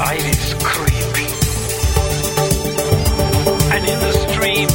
[0.00, 1.30] iris creeping.
[3.70, 4.69] And in the stream,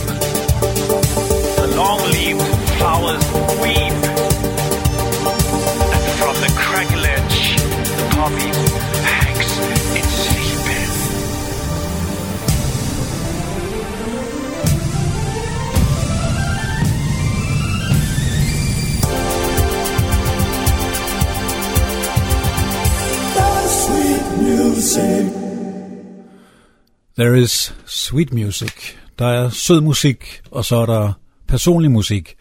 [27.17, 28.95] There is sweet music.
[29.19, 31.13] Der er sød musik, og så er der
[31.47, 32.35] personlig musik.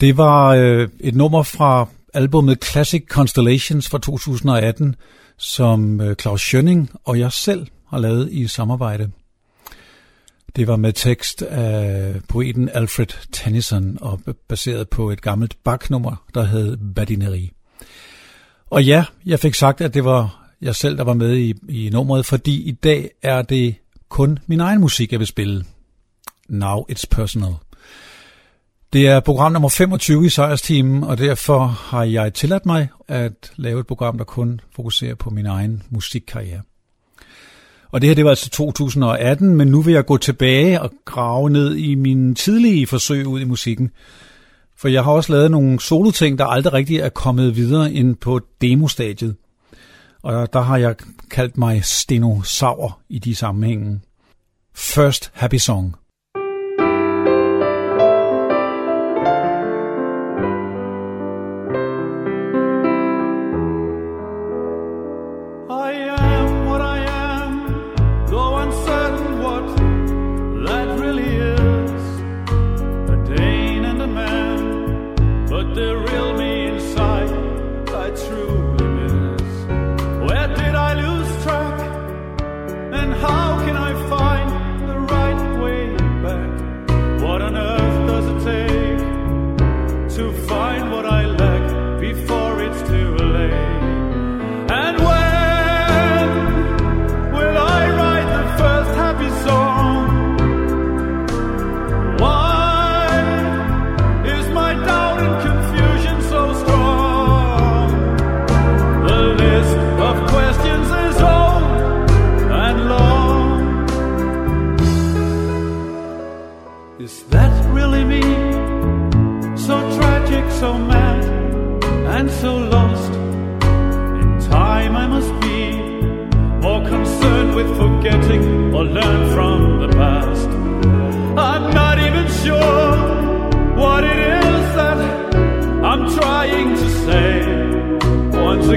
[0.00, 4.94] Det var øh, et nummer fra albumet Classic Constellations fra 2018,
[5.38, 9.10] som øh, Claus Schønning og jeg selv har lavet i samarbejde.
[10.56, 16.44] Det var med tekst af poeten Alfred Tennyson og baseret på et gammelt baknummer, der
[16.44, 17.50] hed Badineri.
[18.70, 21.90] Og ja, jeg fik sagt, at det var jeg selv, der var med i, i
[21.92, 23.74] nummeret, fordi i dag er det
[24.08, 25.64] kun min egen musik, jeg vil spille.
[26.48, 27.54] Now it's personal.
[28.92, 33.80] Det er program nummer 25 i Sejrsteamen, og derfor har jeg tilladt mig at lave
[33.80, 36.60] et program, der kun fokuserer på min egen musikkarriere.
[37.90, 41.50] Og det her, det var altså 2018, men nu vil jeg gå tilbage og grave
[41.50, 43.90] ned i mine tidlige forsøg ud i musikken.
[44.76, 48.40] For jeg har også lavet nogle solo-ting, der aldrig rigtig er kommet videre end på
[48.60, 49.36] demostadiet.
[50.22, 50.96] Og der har jeg
[51.30, 54.00] kaldt mig stenosaur i de sammenhænge.
[54.74, 55.96] First Happy Song.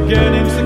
[0.08, 0.65] forgetting.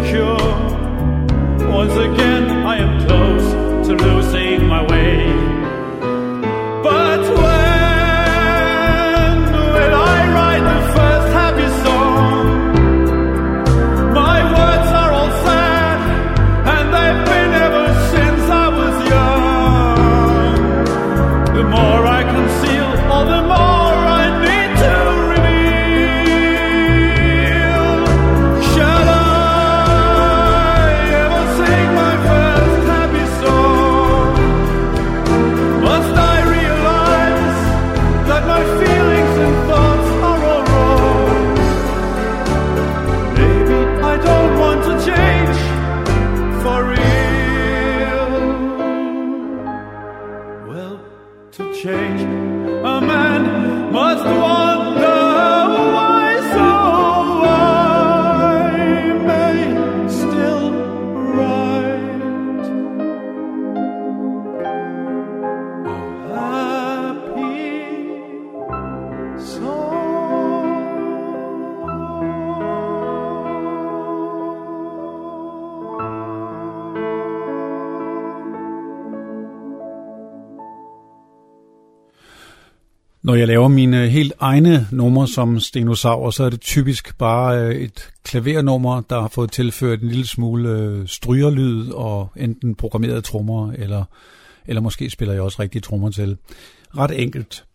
[83.30, 87.76] Når jeg laver mine helt egne numre som stenosaur, så er det typisk bare øh,
[87.76, 93.72] et klavernummer, der har fået tilført en lille smule øh, strygerlyd og enten programmerede trommer,
[93.72, 94.04] eller,
[94.68, 96.38] eller måske spiller jeg også rigtige trommer til.
[96.98, 97.66] Ret enkelt.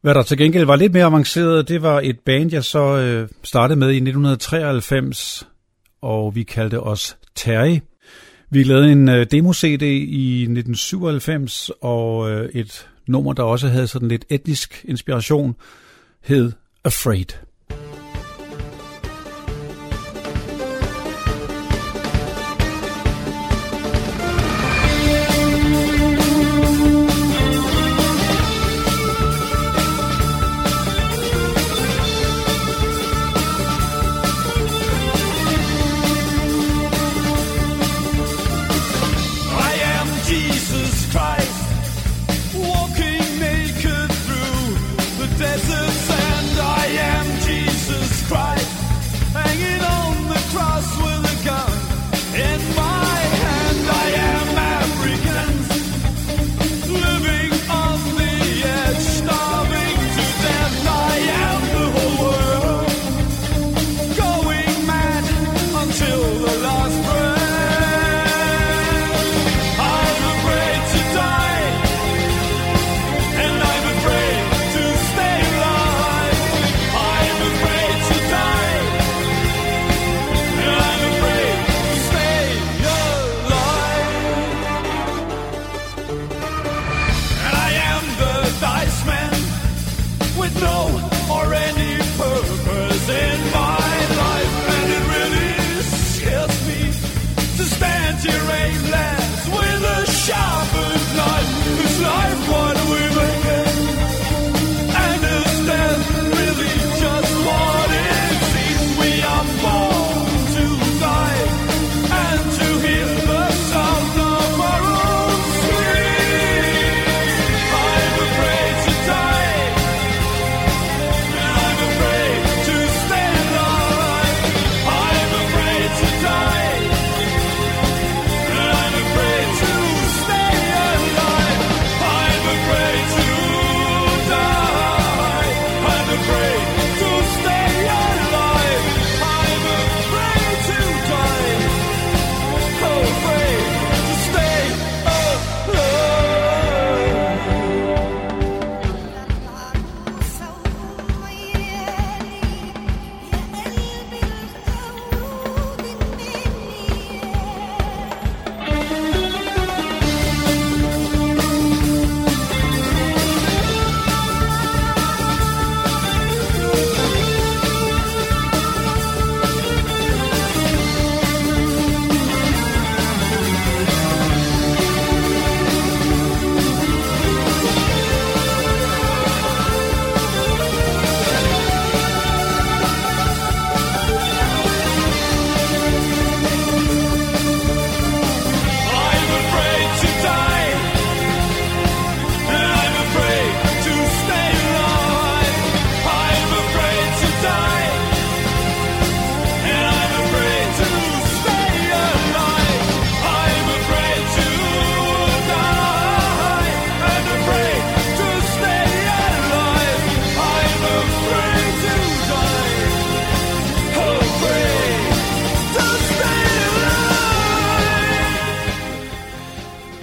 [0.00, 3.28] Hvad der til gengæld var lidt mere avanceret, det var et band, jeg så øh,
[3.42, 5.46] startede med i 1993,
[6.02, 7.78] og vi kaldte os Terry.
[8.50, 14.24] Vi lavede en øh, demo-CD i 1997 og et nummer, der også havde sådan lidt
[14.28, 15.56] etnisk inspiration,
[16.20, 16.52] hed
[16.84, 17.47] Afraid.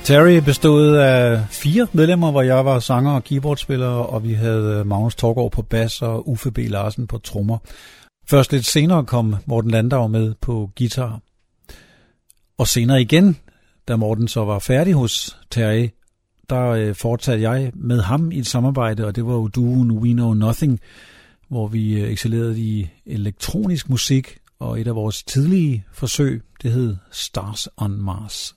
[0.06, 4.88] Terry bestod af fire medlemmer, hvor jeg var sanger og keyboardspiller, og vi havde øh,
[4.88, 6.58] Magnus Torgård på bas og Uffe B.
[6.58, 7.58] Larsen på trommer.
[8.28, 11.20] Først lidt senere kom Morten Landau med på guitar.
[12.58, 13.38] Og senere igen,
[13.88, 15.90] da Morten så var færdig hos Terry,
[16.50, 20.14] der øh, fortsatte jeg med ham i et samarbejde, og det var jo duoen We
[20.14, 20.80] Know Nothing,
[21.50, 26.96] hvor vi øh, excellerede i elektronisk musik, og et af vores tidlige forsøg, det hed
[27.12, 28.56] Stars on Mars.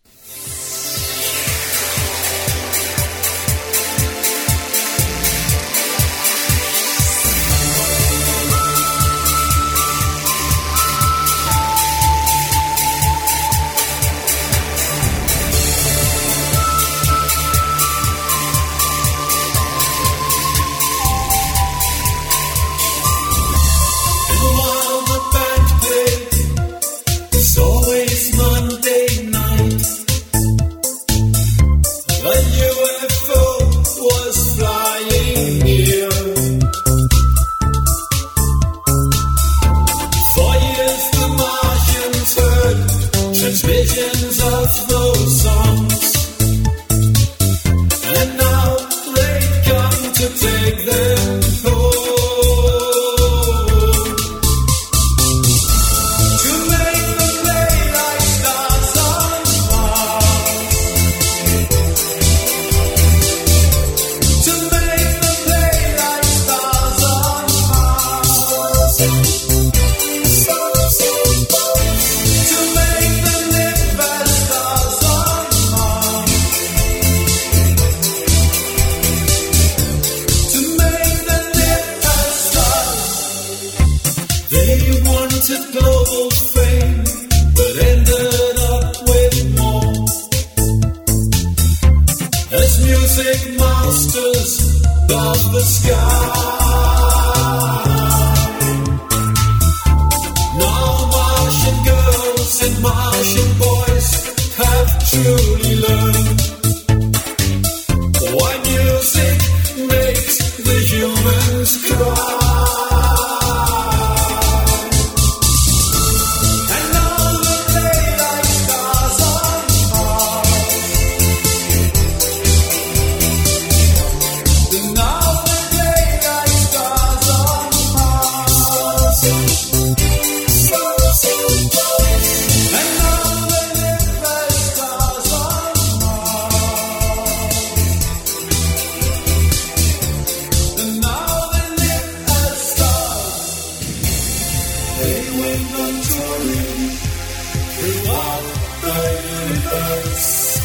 [149.70, 150.60] birds,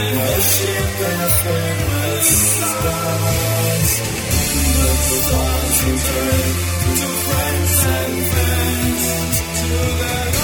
[0.00, 1.14] and worship the
[1.44, 3.90] famous stars.
[4.76, 6.50] The stars return
[7.00, 9.04] to friends and fans
[9.60, 10.35] to the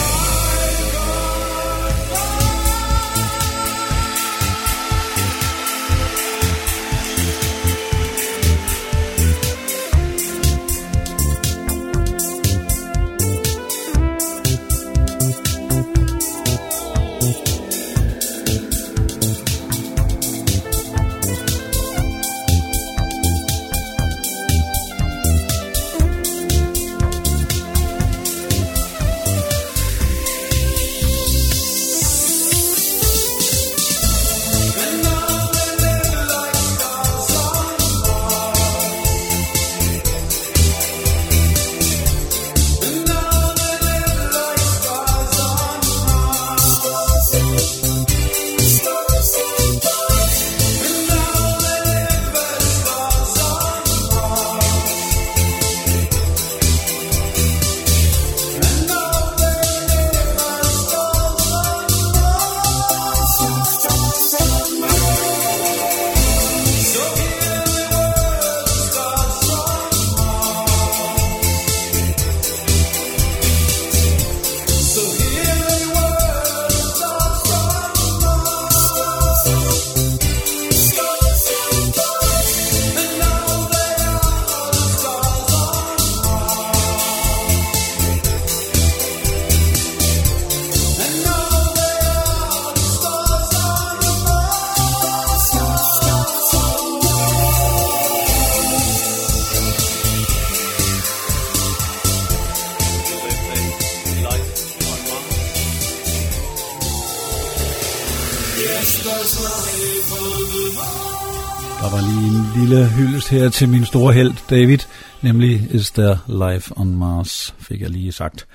[112.73, 114.79] lille hyldest her til min store held, David,
[115.23, 118.47] nemlig Is There Life on Mars, fik jeg lige sagt.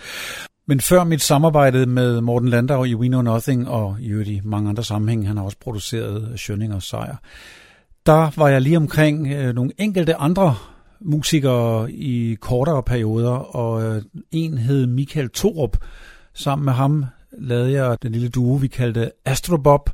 [0.67, 4.41] Men før mit samarbejde med Morten Landau i We Know Nothing, og i øvrigt i
[4.43, 7.15] mange andre sammenhæng, han har også produceret Schønning og Sejr,
[8.05, 10.55] der var jeg lige omkring øh, nogle enkelte andre
[11.01, 14.01] musikere i kortere perioder, og øh,
[14.31, 15.77] en hed Michael Torup.
[16.33, 17.05] Sammen med ham
[17.39, 19.89] lavede jeg den lille duo, vi kaldte Astrobob,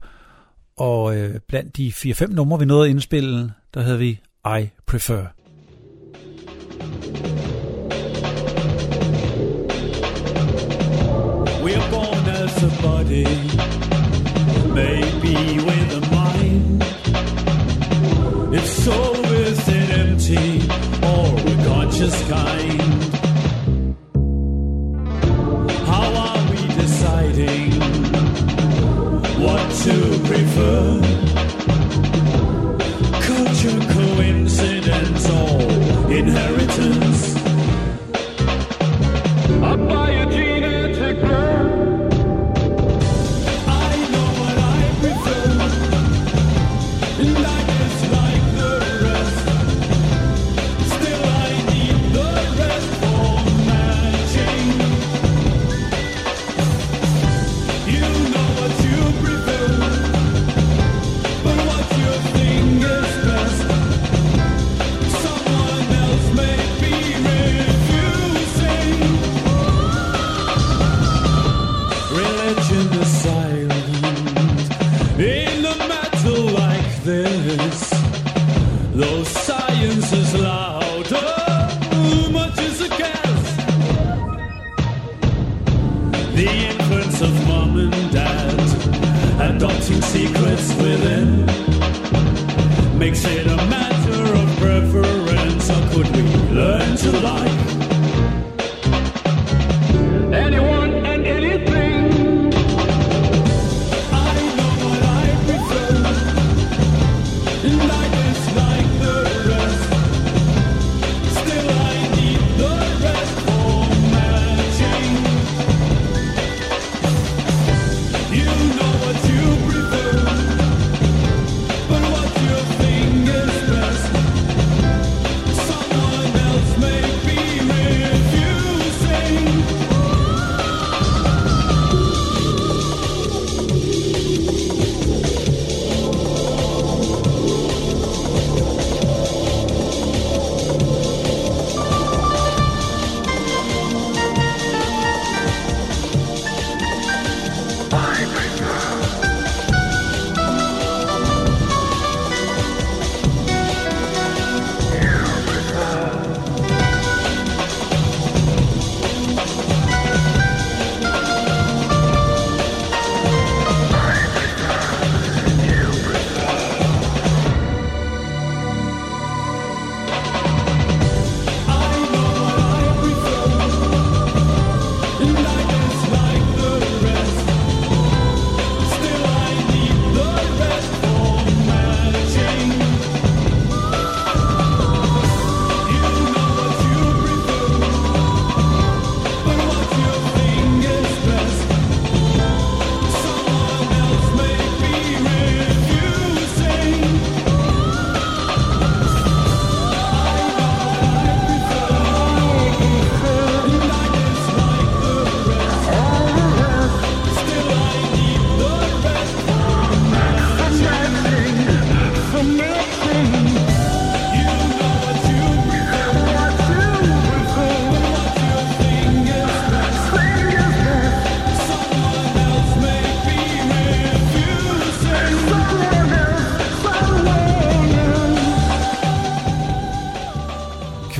[0.78, 5.26] og øh, blandt de 4-5 numre, vi nåede at indspille, der havde vi I Prefer.
[11.64, 13.26] We're born as a body,
[14.74, 15.36] maybe
[15.68, 16.84] with a mind.
[18.54, 18.98] If so,
[19.48, 20.50] is it empty
[21.02, 23.14] or a conscious kind?
[25.88, 27.72] How are we deciding
[29.44, 29.96] what to
[30.28, 31.13] prefer?
[36.14, 36.63] in her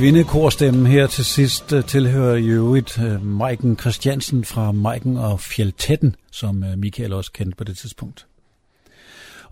[0.04, 6.16] Kvindekorstemmen her til sidst øh, tilhører i øvrigt øh, Maiken Christiansen fra Maiken og Fjeltetten,
[6.32, 8.26] som øh, Michael også kendte på det tidspunkt.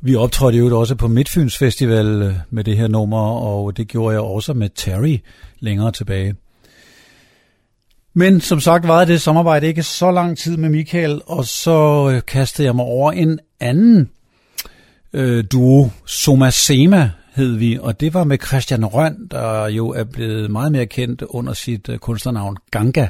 [0.01, 4.21] Vi optrådte jo også på Midtfyns Festival med det her nummer, og det gjorde jeg
[4.21, 5.19] også med Terry
[5.61, 6.35] længere tilbage.
[8.15, 12.67] Men som sagt var det samarbejde ikke så lang tid med Michael, og så kastede
[12.67, 14.11] jeg mig over en anden
[15.12, 20.05] øh, duo, Soma Sema hed vi, og det var med Christian Røn, der jo er
[20.05, 23.09] blevet meget mere kendt under sit øh, kunstnernavn Ganga.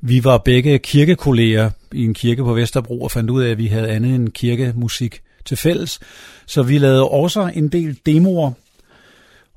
[0.00, 3.66] Vi var begge kirkekolleger i en kirke på Vesterbro og fandt ud af, at vi
[3.66, 6.00] havde andet end kirkemusik til fælles.
[6.46, 8.52] Så vi lavede også en del demoer,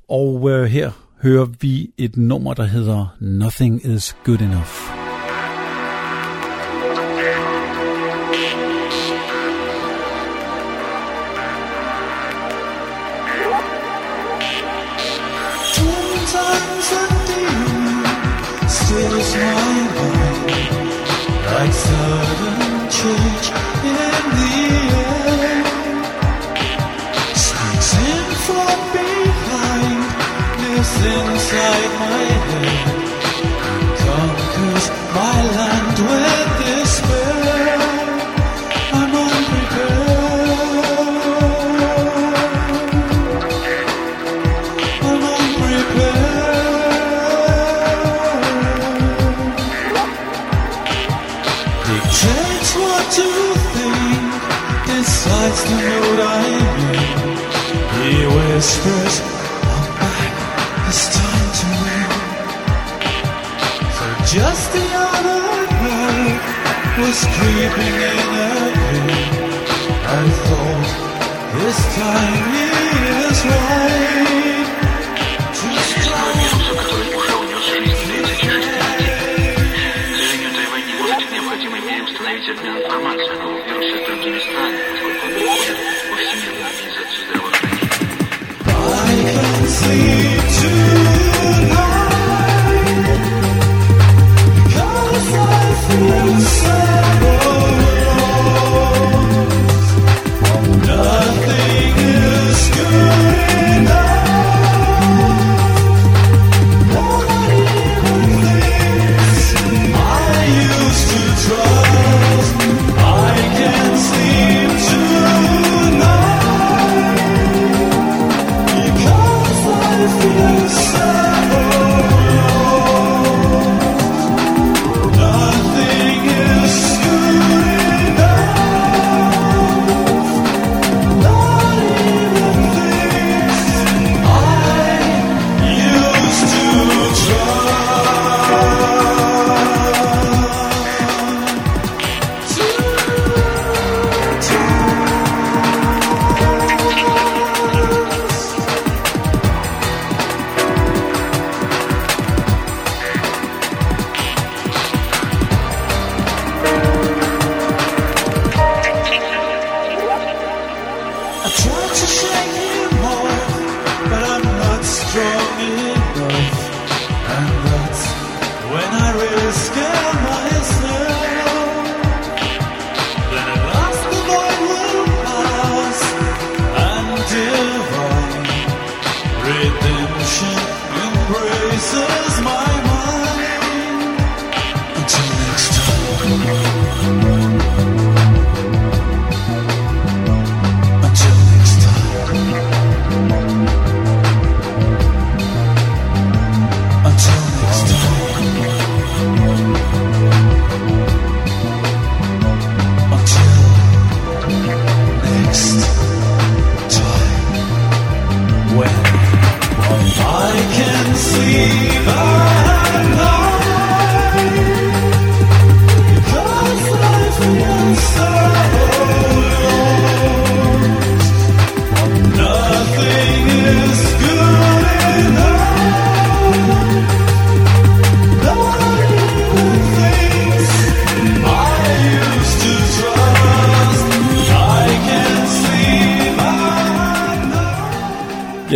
[0.08, 0.90] og øh, her
[1.22, 5.05] hører vi et nummer, der hedder Nothing is Good Enough.
[22.96, 23.75] church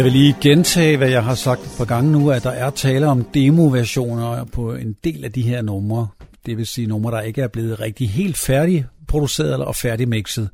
[0.01, 2.71] Jeg vil lige gentage, hvad jeg har sagt et par gange nu, at der er
[2.71, 6.09] tale om demoversioner på en del af de her numre.
[6.47, 10.49] Det vil sige numre, der ikke er blevet rigtig helt færdig produceret eller færdigmixet,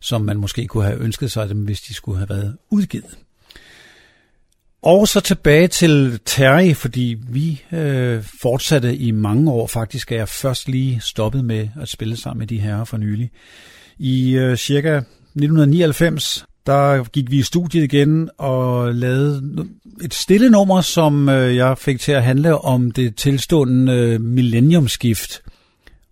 [0.00, 3.18] som man måske kunne have ønsket sig dem, hvis de skulle have været udgivet.
[4.82, 9.66] Og så tilbage til Terry, fordi vi øh, fortsatte i mange år.
[9.66, 13.30] Faktisk er jeg først lige stoppet med at spille sammen med de herrer for nylig.
[13.98, 19.68] I øh, cirka 1999 der gik vi i studiet igen og lavede
[20.02, 25.42] et stille nummer, som øh, jeg fik til at handle om det tilstående øh, millenniumskift.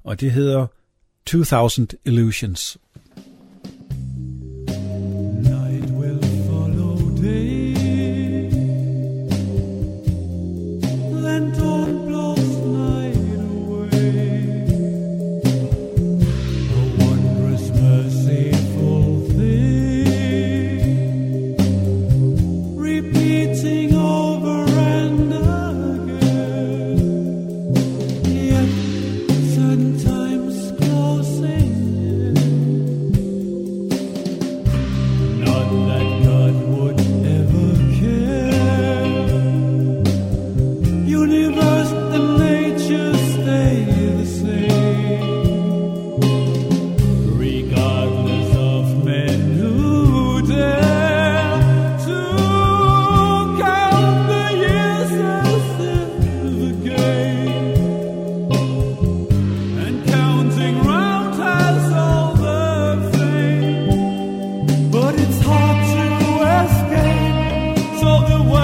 [0.05, 0.66] Og det hedder
[1.27, 2.79] 2000 Illusions.
[68.17, 68.56] all the world.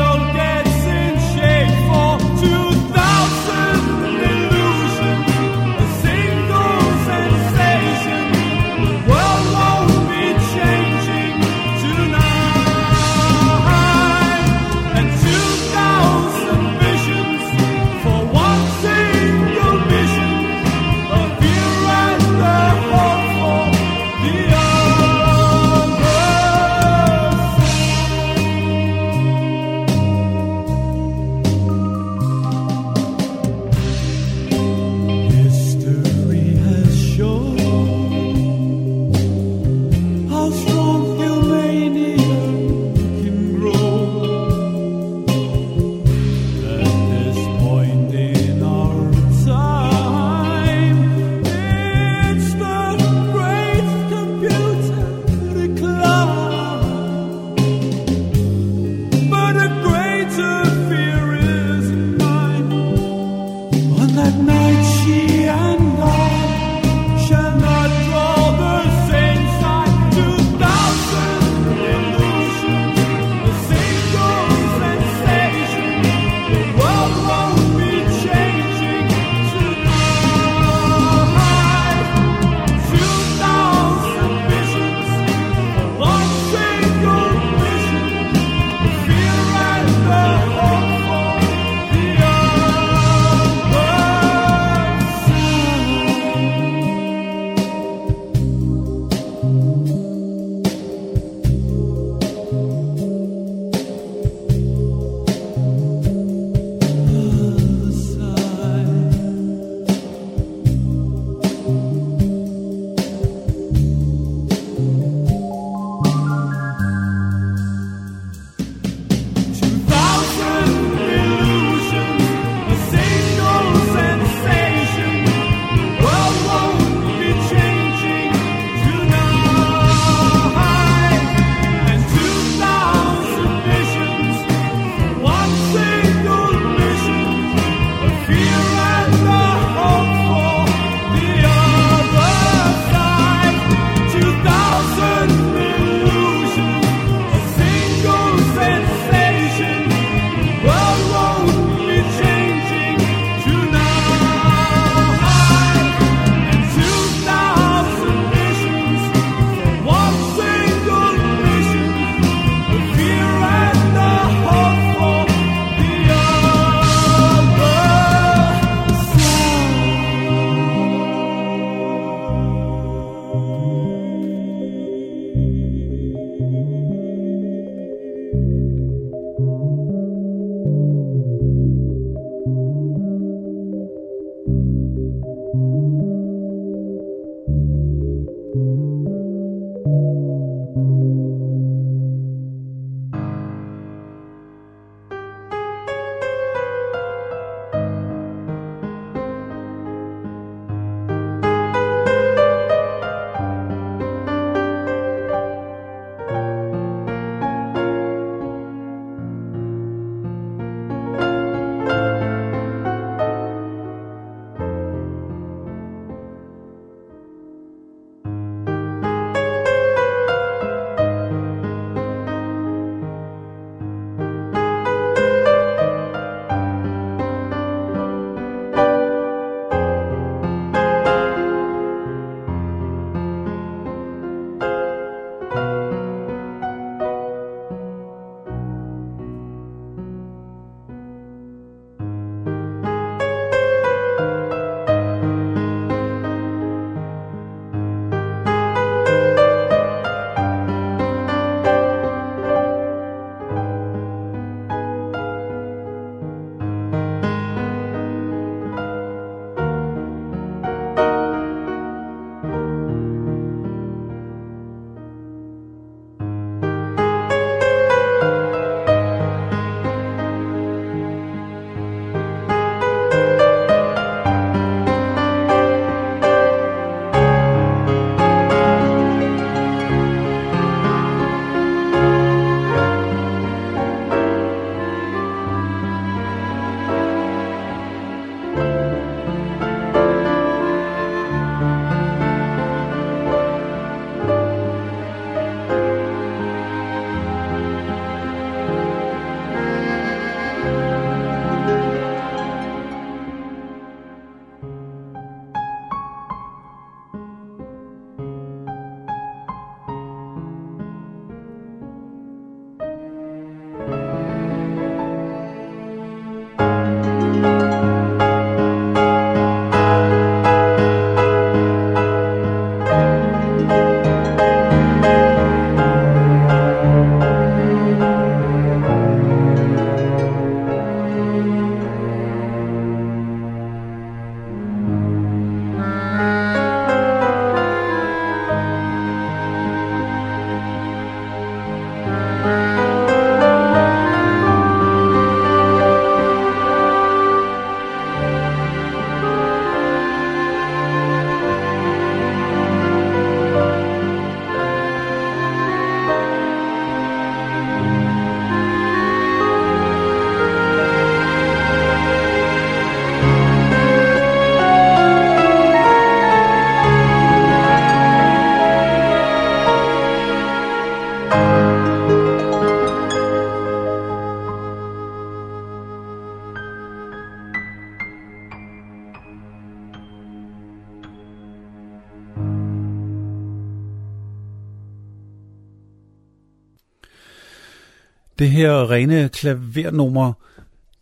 [388.43, 390.33] Det her rene klavernummer,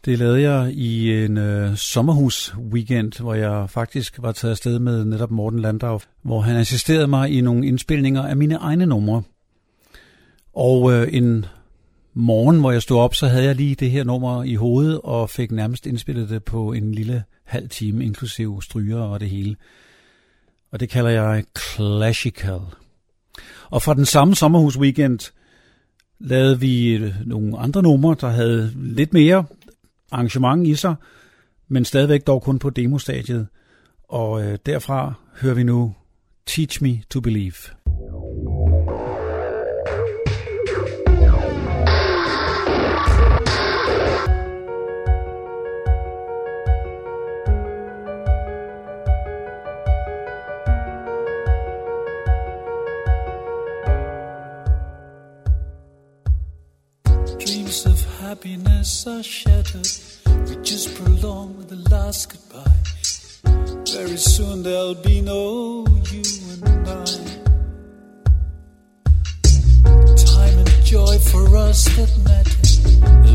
[0.05, 5.30] det lavede jeg i en øh, sommerhus-weekend, hvor jeg faktisk var taget afsted med netop
[5.30, 9.22] Morten Landau, hvor han assisterede mig i nogle indspilninger af mine egne numre.
[10.55, 11.47] Og øh, en
[12.14, 15.30] morgen, hvor jeg stod op, så havde jeg lige det her nummer i hovedet, og
[15.30, 19.57] fik nærmest indspillet det på en lille halv time, inklusive stryger og det hele.
[20.72, 22.61] Og det kalder jeg Classical.
[23.70, 25.32] Og fra den samme sommerhus-weekend
[26.20, 29.44] lavede vi øh, nogle andre numre, der havde lidt mere
[30.10, 30.94] arrangement i sig,
[31.68, 33.46] men stadigvæk dog kun på demostadiet.
[34.08, 35.94] Og øh, derfra hører vi nu
[36.46, 37.79] Teach Me to Believe.
[57.38, 59.86] Dreams of happiness are shattered.
[60.48, 62.80] We just prolong the last goodbye.
[63.92, 66.22] Very soon there'll be no you
[66.52, 67.04] and I.
[70.16, 72.60] Time and joy for us that matter.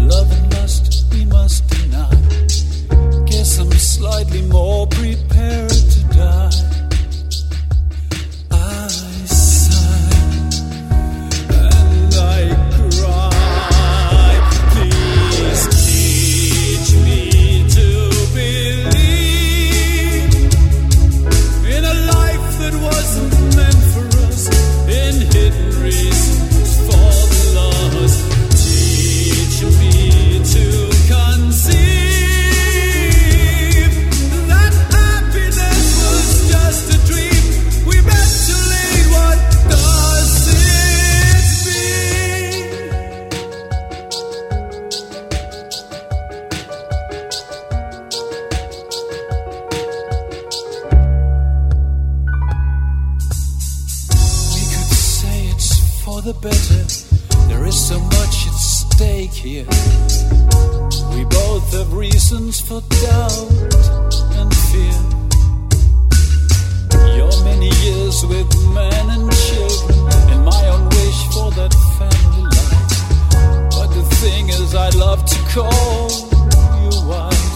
[0.07, 2.15] Love and lust we must deny.
[3.25, 6.74] Guess I'm slightly more prepared to die.
[62.31, 63.51] Reasons for doubt
[64.39, 64.99] and fear.
[67.17, 69.99] Your many years with men and children,
[70.31, 73.69] and my own wish for that family life.
[73.71, 76.09] But the thing is, I'd love to call
[76.81, 77.54] you wife.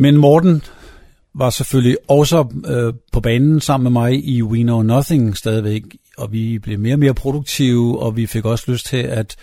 [0.00, 0.62] Men Morten
[1.34, 5.82] var selvfølgelig også øh, på banen sammen med mig i We Know Nothing stadigvæk,
[6.18, 9.36] og vi blev mere og mere produktive, og vi fik også lyst til at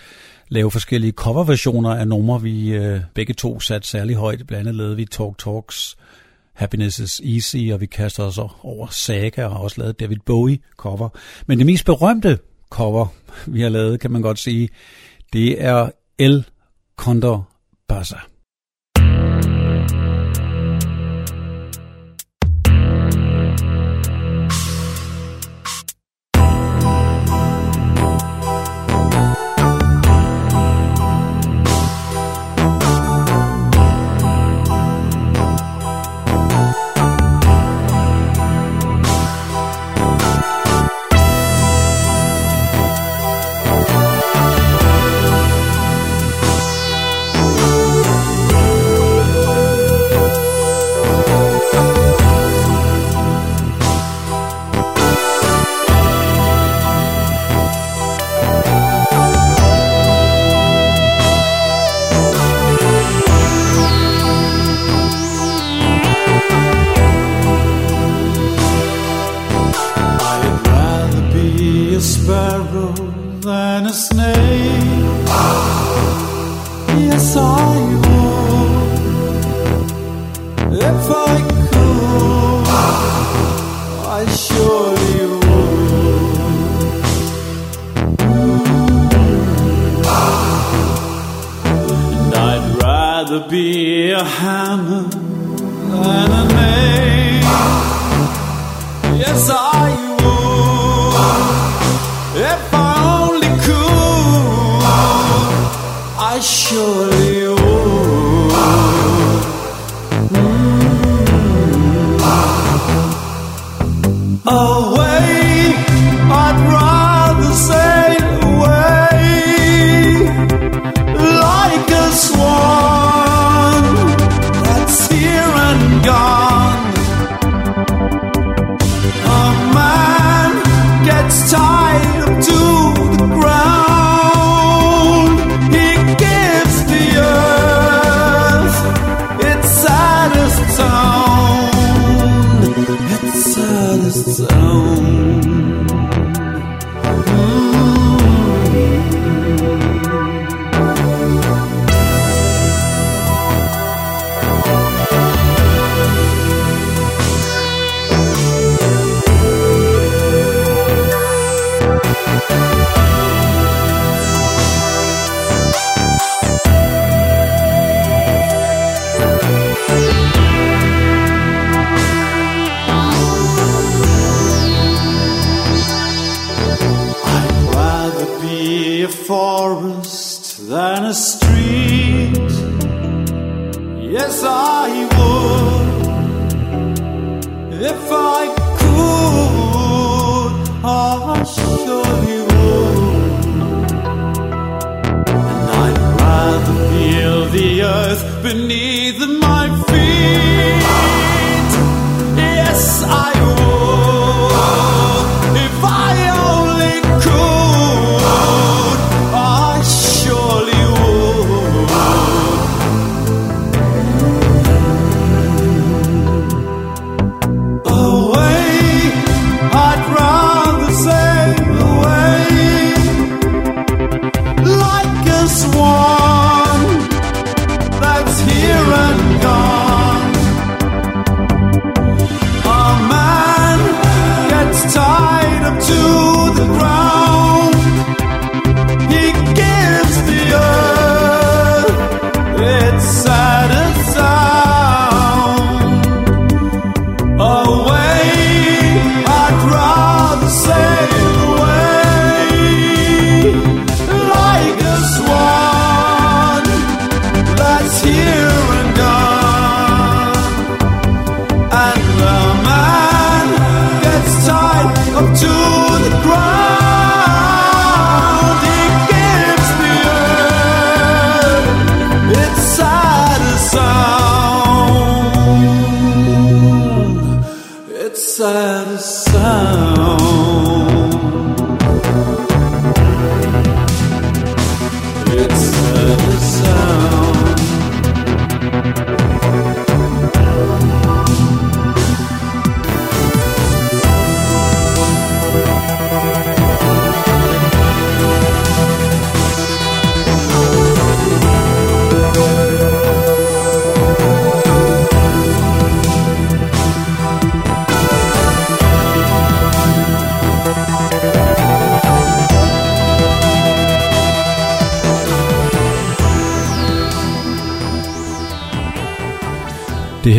[0.49, 4.47] lave forskellige coverversioner af numre, vi øh, begge to satte særlig højt.
[4.47, 5.97] Blandt andet lavede vi Talk Talks,
[6.53, 10.59] Happiness is Easy, og vi kaster os over Saga og har også lavet David Bowie
[10.77, 11.09] cover.
[11.47, 12.39] Men det mest berømte
[12.69, 13.07] cover,
[13.47, 14.69] vi har lavet, kan man godt sige,
[15.33, 15.89] det er
[16.19, 16.45] El
[16.97, 17.49] Condor
[17.87, 18.17] Bassa.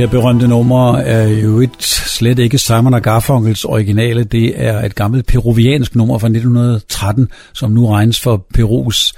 [0.07, 4.25] Her berømte nummer er jo et slet ikke Simon Garfunkels originale.
[4.25, 9.15] Det er et gammelt peruviansk nummer fra 1913, som nu regnes for Perus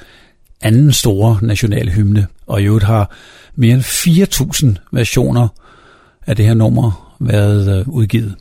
[0.60, 2.26] anden store nationale hymne.
[2.46, 3.10] Og i øvrigt har
[3.56, 5.48] mere end 4.000 versioner
[6.26, 8.34] af det her nummer været øh, udgivet.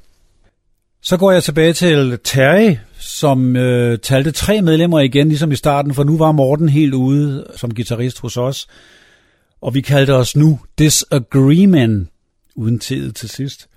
[1.02, 5.94] Så går jeg tilbage til Terry, som øh, talte tre medlemmer igen, ligesom i starten,
[5.94, 8.68] for nu var Morten helt ude som guitarist hos os.
[9.62, 12.10] Og vi kaldte os nu Disagreement,
[12.58, 13.68] uden tid til sidst,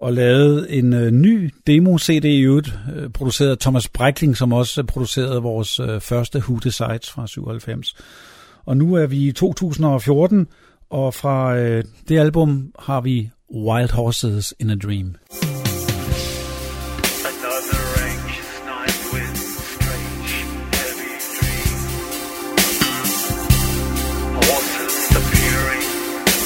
[0.00, 4.84] og lavede en øh, ny demo-CD i øvrigt, øh, produceret af Thomas Breckling, som også
[4.84, 7.94] producerede vores øh, første Who Decides fra 97.
[8.66, 10.46] Og nu er vi i 2014,
[10.90, 15.14] og fra øh, det album har vi Wild Horses in a Dream.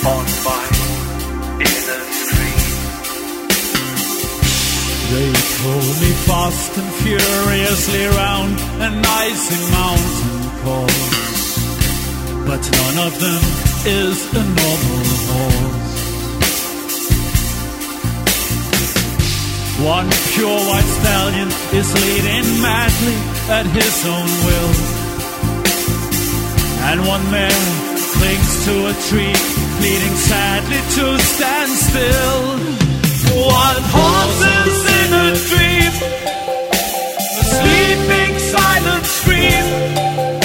[0.05, 0.42] on
[5.63, 11.05] pull me fast and furiously round an icy mountain course,
[12.49, 13.43] but none of them
[13.87, 15.93] is a normal horse.
[19.87, 21.49] One pure white stallion
[21.79, 23.19] is leading madly
[23.59, 24.73] at his own will,
[26.91, 27.65] and one mare
[28.19, 29.37] clings to a tree,
[29.79, 32.92] pleading sadly to stand still.
[33.35, 35.93] Wild horses in a dream,
[37.41, 40.42] a sleeping silent scream.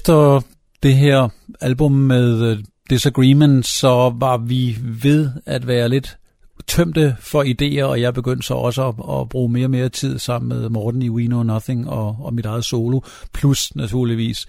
[0.00, 0.40] Efter
[0.82, 1.28] det her
[1.60, 2.58] album med øh,
[2.90, 6.16] Disagreement, så var vi ved at være lidt
[6.66, 10.18] tømte for idéer, og jeg begyndte så også at, at bruge mere og mere tid
[10.18, 13.00] sammen med Morten i We Know Nothing og, og mit eget solo,
[13.32, 14.46] plus naturligvis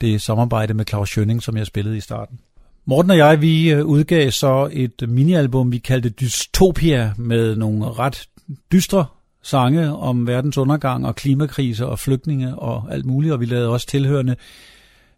[0.00, 2.38] det samarbejde med Claus Schønning, som jeg spillede i starten.
[2.86, 8.28] Morten og jeg, vi øh, udgav så et minialbum, vi kaldte Dystopia, med nogle ret
[8.72, 9.06] dystre
[9.42, 13.86] sange om verdens undergang og klimakrise og flygtninge og alt muligt, og vi lavede også
[13.86, 14.36] tilhørende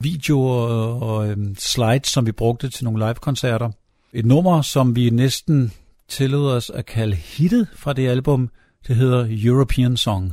[0.01, 0.69] videoer
[1.03, 3.71] og, øhm, slides, som vi brugte til nogle live-koncerter.
[4.13, 5.73] Et nummer, som vi næsten
[6.09, 8.51] tillod os at kalde hittet fra det album,
[8.87, 10.33] det hedder European Song.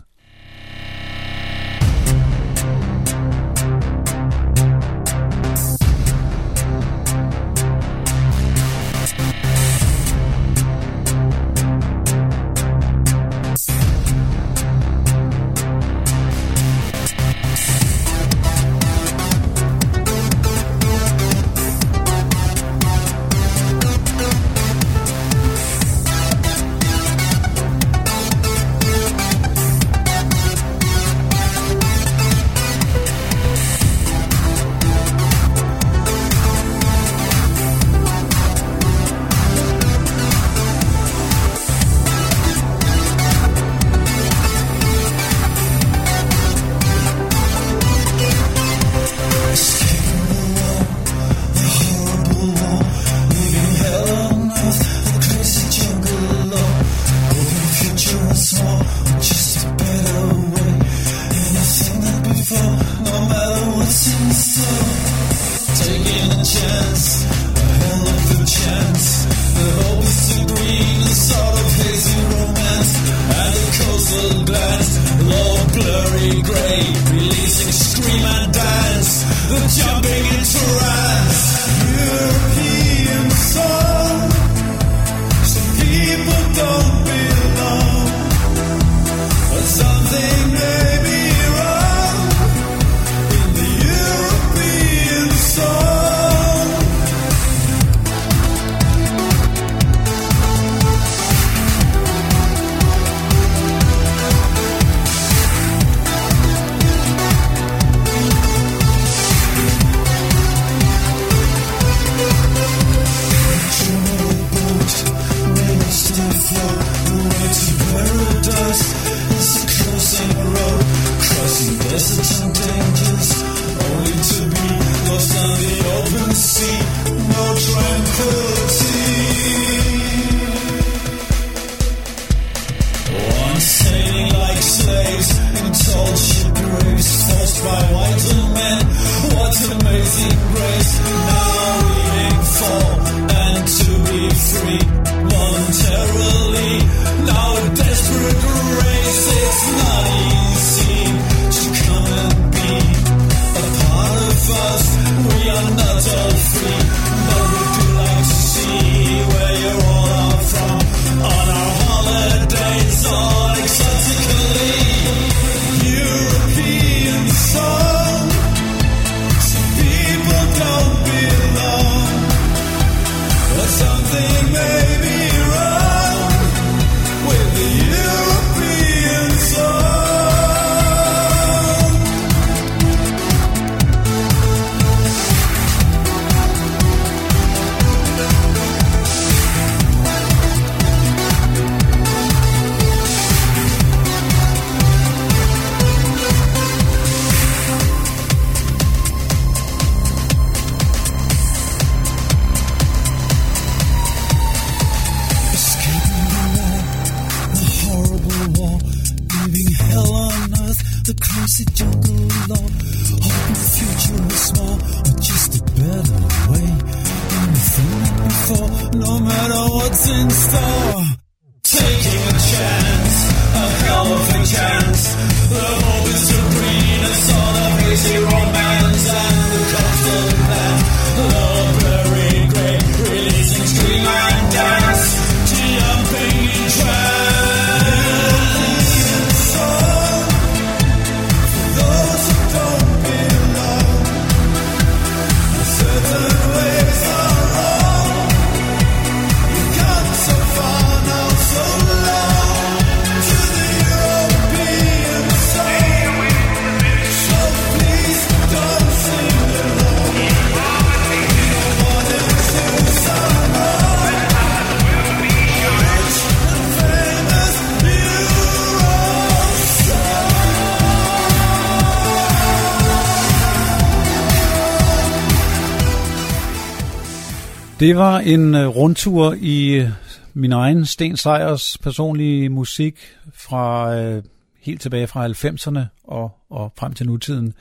[277.80, 279.90] Det var en øh, rundtur i øh,
[280.34, 283.00] min egen Sten Sejers personlige musik
[283.34, 284.24] fra øh,
[284.62, 287.54] helt tilbage fra 90'erne og, og frem til nutiden.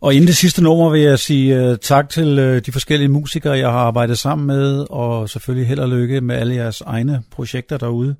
[0.00, 3.58] Og inden det sidste nummer vil jeg sige øh, tak til øh, de forskellige musikere,
[3.58, 7.78] jeg har arbejdet sammen med, og selvfølgelig held og lykke med alle jeres egne projekter
[7.78, 8.16] derude.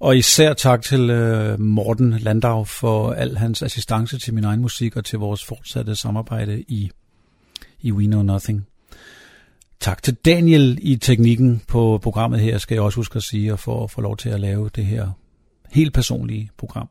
[0.00, 4.96] Og især tak til øh, Morten Landau for al hans assistance til min egen musik
[4.96, 6.90] og til vores fortsatte samarbejde i,
[7.82, 8.69] i We Know Nothing.
[9.80, 13.58] Tak til Daniel i teknikken på programmet her, skal jeg også huske at sige, og
[13.58, 15.10] for at få lov til at lave det her
[15.70, 16.88] helt personlige program.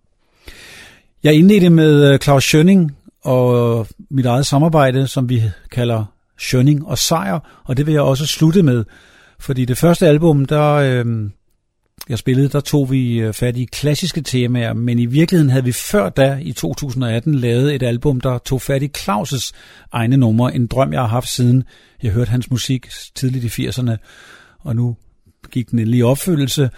[1.24, 6.06] Jeg indledte med øh, Claus Schønning og mit eget samarbejde, som vi kalder
[6.38, 8.86] Schønning og Sejr, og det vil jeg også slutte med,
[9.40, 11.30] fordi det første album, der øh,
[12.10, 15.72] jeg spillede, der tog vi øh, fat i klassiske temaer, men i virkeligheden havde vi
[15.72, 19.51] før da, i 2018, lavet et album, der tog fat i Claus'
[19.91, 20.55] egne numre.
[20.55, 21.64] En drøm, jeg har haft siden
[22.03, 23.95] jeg hørte hans musik tidligt i 80'erne,
[24.60, 24.97] og nu
[25.51, 26.70] gik den endelig i opfyldelse.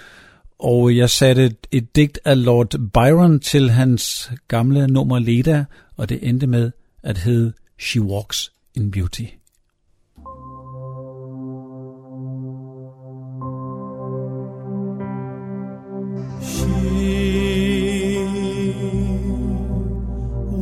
[0.60, 5.66] Og jeg satte et digt af Lord Byron til hans gamle nummer Leda,
[5.98, 6.72] og det endte med
[7.04, 9.26] at hedde She Walks in Beauty.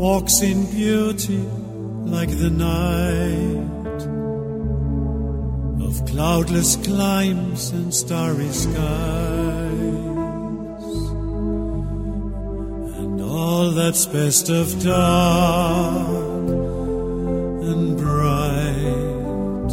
[0.09, 1.43] Walks in beauty
[2.15, 4.01] like the night
[5.87, 8.75] of cloudless climes and starry skies,
[13.01, 16.07] and all that's best of dark
[17.71, 19.71] and bright.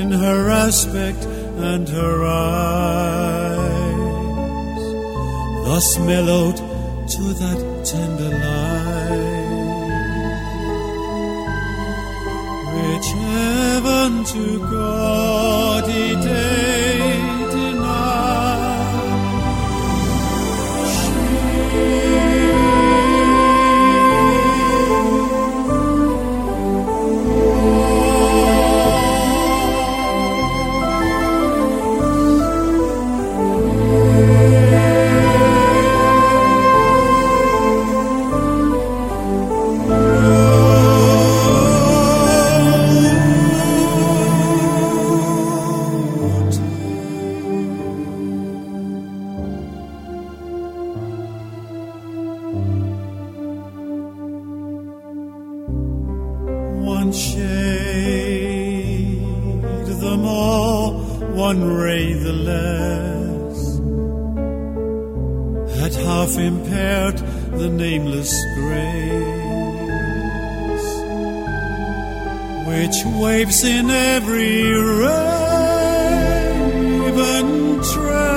[0.00, 1.22] In her aspect
[1.72, 3.45] and her eyes,
[5.66, 6.56] thus mellowed
[7.14, 7.60] to that
[7.90, 9.46] tender light,
[12.76, 17.25] which heaven to gaudy day
[67.66, 68.86] the nameless grace,
[72.68, 74.62] which waves in every
[75.02, 75.16] raven
[77.92, 78.35] tress.